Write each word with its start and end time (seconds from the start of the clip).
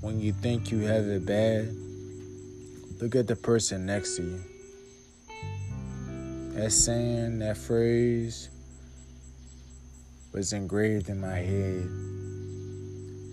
when 0.00 0.18
you 0.18 0.32
think 0.32 0.70
you 0.70 0.80
have 0.80 1.04
it 1.04 1.26
bad, 1.26 1.68
look 3.00 3.14
at 3.14 3.26
the 3.26 3.36
person 3.36 3.84
next 3.84 4.16
to 4.16 4.22
you. 4.22 4.40
That 6.54 6.72
saying, 6.72 7.38
that 7.40 7.58
phrase 7.58 8.48
was 10.32 10.52
engraved 10.52 11.08
in 11.08 11.20
my 11.20 11.36
head 11.36 11.88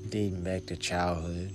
dating 0.09 0.43
back 0.43 0.65
to 0.65 0.75
childhood. 0.75 1.51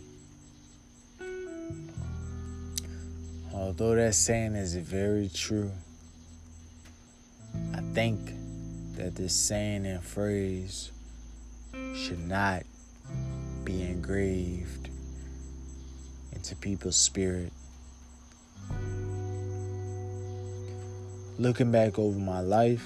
Although 3.53 3.97
that 3.97 4.15
saying 4.15 4.55
is 4.55 4.75
very 4.77 5.29
true, 5.33 5.71
I 7.75 7.81
think 7.93 8.19
that 8.97 9.15
this 9.15 9.35
saying 9.35 9.85
and 9.87 10.03
phrase 10.03 10.91
should 11.95 12.27
not 12.27 12.63
be 13.65 13.83
engraved 13.83 14.89
into 16.43 16.57
people's 16.57 16.97
spirit. 16.97 17.53
Looking 21.39 21.71
back 21.71 22.01
over 22.01 22.19
my 22.19 22.41
life, 22.41 22.85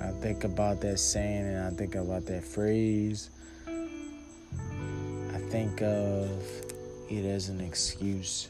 I 0.00 0.12
think 0.20 0.44
about 0.44 0.80
that 0.82 1.00
saying 1.00 1.48
and 1.48 1.58
I 1.58 1.70
think 1.70 1.96
about 1.96 2.24
that 2.26 2.44
phrase. 2.44 3.30
I 3.66 5.38
think 5.50 5.82
of 5.82 6.30
it 7.10 7.24
as 7.24 7.48
an 7.48 7.60
excuse. 7.60 8.46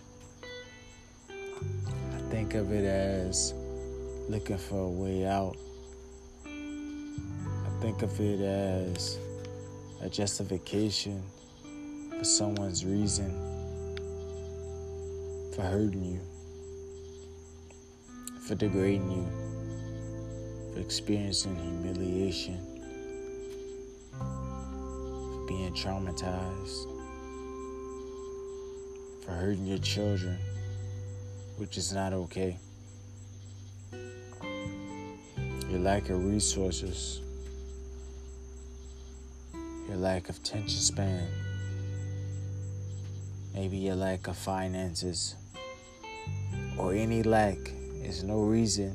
I 1.30 2.20
think 2.28 2.52
of 2.52 2.70
it 2.70 2.84
as 2.84 3.54
looking 4.28 4.58
for 4.58 4.80
a 4.80 4.90
way 4.90 5.26
out. 5.26 5.56
I 6.44 7.80
think 7.80 8.02
of 8.02 8.20
it 8.20 8.42
as 8.42 9.16
a 10.02 10.10
justification 10.10 11.22
for 12.24 12.30
someone's 12.30 12.86
reason 12.86 13.30
for 15.54 15.60
hurting 15.60 16.02
you, 16.02 16.20
for 18.48 18.54
degrading 18.54 19.10
you, 19.10 19.26
for 20.72 20.80
experiencing 20.80 21.54
humiliation, 21.54 22.58
for 24.10 25.44
being 25.46 25.74
traumatized, 25.74 26.86
for 29.22 29.32
hurting 29.32 29.66
your 29.66 29.76
children, 29.76 30.38
which 31.58 31.76
is 31.76 31.92
not 31.92 32.14
okay. 32.14 32.56
Your 35.68 35.80
lack 35.80 36.08
of 36.08 36.24
resources 36.24 37.20
your 39.86 39.98
lack 39.98 40.30
of 40.30 40.36
attention 40.38 40.80
span, 40.80 41.28
maybe 43.54 43.76
your 43.76 43.94
lack 43.94 44.26
of 44.26 44.36
finances, 44.36 45.36
or 46.76 46.92
any 46.92 47.22
lack 47.22 47.56
is 48.02 48.22
no 48.24 48.42
reason 48.42 48.94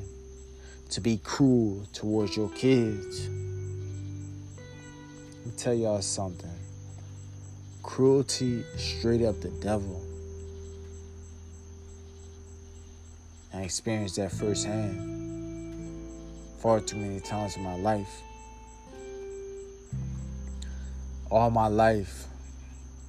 to 0.90 1.00
be 1.00 1.18
cruel 1.18 1.86
towards 1.92 2.36
your 2.36 2.50
kids. 2.50 3.28
Let 5.38 5.46
me 5.46 5.52
tell 5.56 5.74
y'all 5.74 6.02
something. 6.02 6.50
Cruelty 7.82 8.62
straight 8.76 9.22
up 9.22 9.40
the 9.40 9.48
devil. 9.48 10.04
I 13.54 13.62
experienced 13.62 14.16
that 14.16 14.30
firsthand 14.30 15.18
far 16.58 16.80
too 16.80 16.96
many 16.98 17.20
times 17.20 17.56
in 17.56 17.62
my 17.62 17.76
life 17.76 18.22
all 21.30 21.50
my 21.50 21.68
life, 21.68 22.26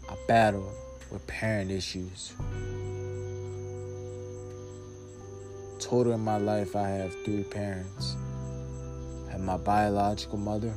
I 0.08 0.16
battled 0.28 0.81
with 1.12 1.26
parent 1.28 1.70
issues. 1.70 2.34
Total 5.80 6.14
in 6.14 6.22
my 6.22 6.38
life, 6.38 6.76
I 6.76 6.88
have 6.88 7.14
three 7.26 7.44
parents. 7.44 8.16
I 9.28 9.32
have 9.34 9.42
my 9.42 9.58
biological 9.58 10.38
mother, 10.38 10.74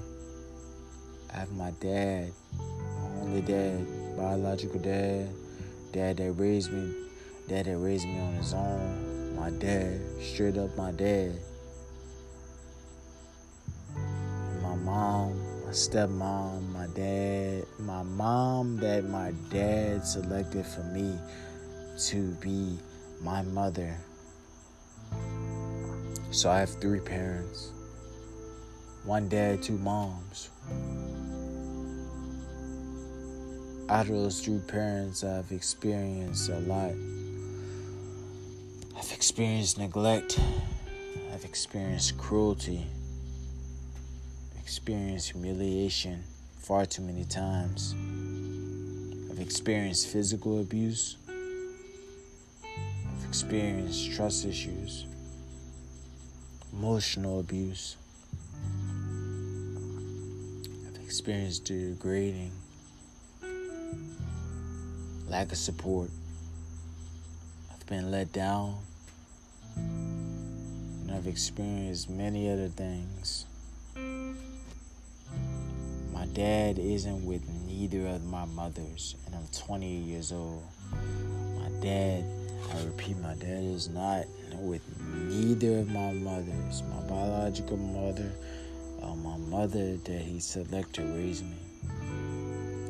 I 1.33 1.39
have 1.39 1.53
my 1.53 1.73
dad, 1.81 2.33
my 2.59 3.21
only 3.21 3.41
dad, 3.41 3.87
biological 4.17 4.81
dad, 4.81 5.29
dad 5.93 6.17
that 6.19 6.33
raised 6.33 6.73
me, 6.73 6.95
dad 7.49 7.67
that 7.67 7.79
raised 7.79 8.07
me 8.07 8.19
on 8.19 8.35
his 8.35 8.55
own, 8.55 9.37
my 9.37 9.51
dad, 9.51 10.01
straight 10.21 10.57
up 10.57 10.77
my 10.77 10.93
dad. 10.93 11.39
My 14.63 14.77
mom, 14.77 15.54
stepmom, 15.75 16.73
my 16.73 16.87
dad, 16.95 17.65
my 17.81 18.05
mom 18.05 18.77
that 18.77 19.09
my 19.09 19.33
dad 19.51 20.07
selected 20.07 20.65
for 20.65 20.85
me 20.85 21.19
to 21.99 22.31
be 22.35 22.79
my 23.21 23.43
mother. 23.43 23.97
So 26.31 26.49
I 26.49 26.61
have 26.61 26.71
three 26.81 27.01
parents 27.01 27.73
one 29.05 29.29
dad, 29.29 29.65
two 29.65 29.77
moms. 29.79 30.49
Out 33.89 34.07
of 34.07 34.13
those 34.13 34.41
three 34.41 34.61
parents, 34.61 35.25
I've 35.25 35.51
experienced 35.51 36.49
a 36.51 36.61
lot. 36.61 36.95
I've 38.97 39.13
experienced 39.13 39.79
neglect, 39.79 40.39
I've 41.35 41.45
experienced 41.45 42.17
cruelty 42.17 42.87
experienced 44.65 45.33
humiliation 45.33 46.25
far 46.59 46.87
too 46.87 47.03
many 47.03 47.23
times. 47.25 47.95
I've 49.31 49.39
experienced 49.39 50.09
physical 50.09 50.59
abuse. 50.63 51.19
I've 52.65 53.29
experienced 53.29 54.13
trust 54.13 54.47
issues, 54.47 55.05
emotional 56.73 57.41
abuse. 57.41 57.99
I've 60.87 61.05
experienced 61.05 61.67
degrading, 61.67 62.53
lack 65.29 65.53
of 65.53 65.59
support. 65.59 66.09
I've 67.71 67.87
been 67.87 68.11
let 68.11 68.33
down. 68.33 68.79
And 69.77 71.11
I've 71.13 71.27
experienced 71.27 72.09
many 72.09 72.51
other 72.51 72.69
things 72.69 73.45
dad 76.27 76.79
isn't 76.79 77.25
with 77.25 77.43
neither 77.67 78.07
of 78.07 78.25
my 78.25 78.45
mothers, 78.45 79.17
and 79.27 79.35
I'm 79.35 79.47
20 79.49 79.87
years 79.87 80.33
old. 80.33 80.63
My 80.93 81.69
dad, 81.81 82.25
I 82.73 82.85
repeat, 82.85 83.19
my 83.19 83.35
dad 83.35 83.65
is 83.65 83.89
not 83.89 84.25
with 84.61 84.83
neither 85.01 85.81
of 85.81 85.89
my 85.89 86.13
mothers, 86.13 86.83
my 86.85 87.01
biological 87.09 87.77
mother 87.77 88.33
or 89.03 89.17
my 89.17 89.37
mother 89.37 89.97
that 89.97 90.23
he 90.23 90.39
selected 90.41 90.93
to 90.95 91.03
raise 91.03 91.43
me. 91.43 91.57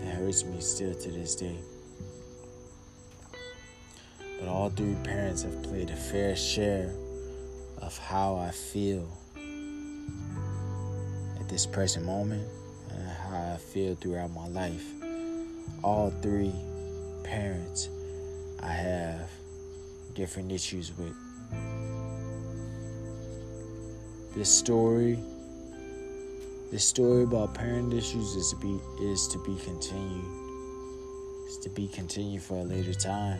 It 0.03 0.15
hurts 0.15 0.45
me 0.45 0.61
still 0.61 0.95
to 0.95 1.11
this 1.11 1.35
day. 1.35 1.59
But 4.39 4.49
all 4.49 4.71
three 4.71 4.97
parents 5.03 5.43
have 5.43 5.63
played 5.63 5.91
a 5.91 5.97
fair 5.97 6.37
share 6.37 6.95
of 7.79 7.97
how 7.99 8.37
I 8.37 8.51
feel 8.51 9.09
at 11.41 11.49
this 11.49 11.65
present 11.67 12.05
moment 12.05 12.47
how 13.35 13.55
I 13.55 13.57
feel 13.57 13.95
throughout 13.97 14.33
my 14.33 14.47
life. 14.49 14.87
All 15.83 16.11
three 16.23 16.53
parents 17.25 17.89
I 18.63 18.73
have 18.73 19.29
different 20.15 20.53
issues 20.53 20.93
with. 20.97 21.15
This 24.35 24.49
story, 24.49 25.19
this 26.71 26.85
story 26.85 27.25
about 27.25 27.55
parent 27.55 27.93
issues 27.93 28.35
is 28.35 28.51
to 28.51 28.57
be 28.57 28.81
is 29.03 29.29
to 29.29 29.39
be 29.45 29.57
continued. 29.65 30.25
Is 31.49 31.59
to 31.59 31.71
be 31.71 31.89
continued 31.89 32.43
for 32.43 32.59
a 32.59 32.65
later 32.65 32.95
time. 32.95 33.39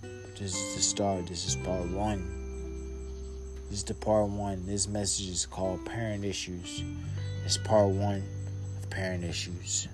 But 0.00 0.36
This 0.38 0.54
is 0.54 0.76
the 0.76 0.82
start. 0.82 1.26
This 1.26 1.46
is 1.46 1.56
part 1.56 1.86
one. 1.90 2.43
This 3.70 3.78
is 3.78 3.84
the 3.84 3.94
part 3.94 4.28
one. 4.28 4.66
This 4.66 4.86
message 4.86 5.28
is 5.28 5.46
called 5.46 5.84
Parent 5.84 6.24
Issues. 6.24 6.82
It's 7.44 7.56
part 7.58 7.88
one 7.88 8.22
of 8.82 8.90
Parent 8.90 9.24
Issues. 9.24 9.88